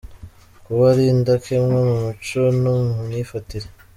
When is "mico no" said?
2.05-2.73